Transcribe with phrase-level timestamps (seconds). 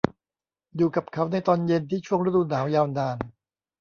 [0.75, 3.17] อยู่กับเขาในตอนเย็นที่ช่วงฤดูหนาวยาวนาน